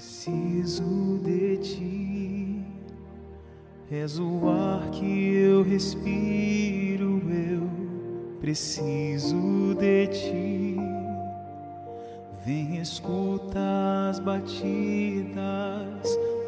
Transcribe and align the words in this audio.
Preciso 0.00 1.18
de 1.22 1.58
ti, 1.58 2.64
és 3.90 4.18
o 4.18 4.48
ar 4.48 4.88
que 4.92 5.34
eu 5.34 5.62
respiro, 5.62 7.20
eu 7.28 7.68
preciso 8.40 9.74
de 9.78 10.06
ti. 10.06 10.76
Vem, 12.46 12.78
escuta 12.80 13.60
as 14.08 14.18
batidas 14.20 15.38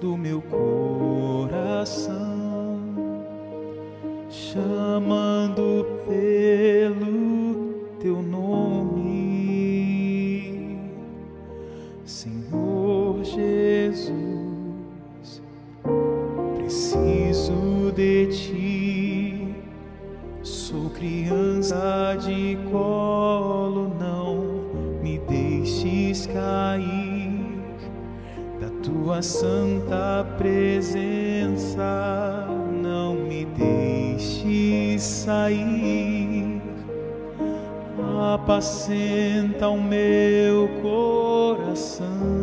do 0.00 0.16
meu 0.16 0.40
coração, 0.40 2.14
chamando 4.30 5.84
pelo 6.08 7.74
teu 8.00 8.22
nome, 8.22 8.43
Jesus. 13.84 15.42
Preciso 16.54 17.92
de 17.94 18.26
ti, 18.28 19.54
sou 20.42 20.88
criança 20.90 22.16
de 22.18 22.56
colo, 22.70 23.92
não 24.00 25.02
me 25.02 25.18
deixes 25.18 26.26
cair 26.26 27.60
da 28.58 28.70
tua 28.82 29.20
santa 29.20 30.24
presença, 30.38 31.84
não 32.82 33.14
me 33.14 33.44
deixes 33.44 35.02
sair. 35.02 36.62
Apacenta 38.34 39.68
o 39.68 39.80
meu 39.80 40.68
coração, 40.82 42.33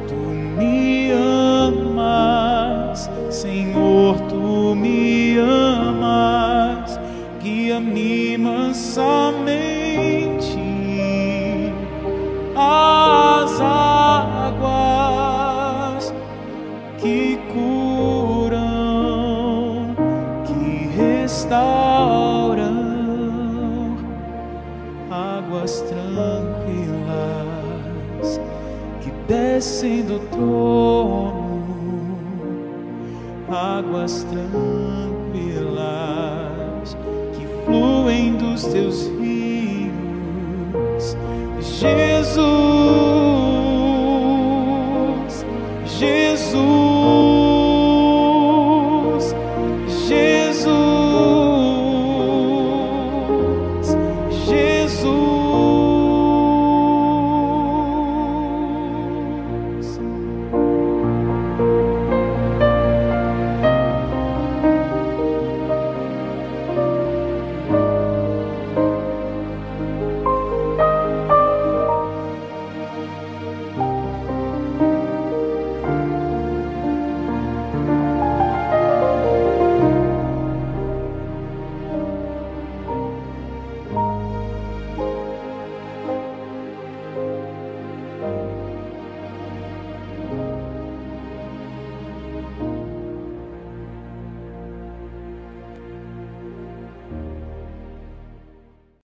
Tu 0.08 0.16
me 0.16 1.12
amas, 1.12 3.10
Senhor, 3.30 4.18
tu 4.30 4.76
me 4.76 5.38
amas, 5.40 6.98
guia-me 7.42 8.38
mansamente 8.38 9.44
às 12.56 13.60
restauram 21.54 22.74
águas 25.12 25.82
tranquilas 25.82 27.12
que 29.02 29.12
descem 29.28 30.02
do 30.04 30.20
trono, 30.32 31.62
águas 33.50 34.24
tranquilas 34.24 34.48
que 37.34 37.46
fluem 37.66 38.36
dos 38.36 38.64
teus 38.66 39.08
rios 39.08 39.23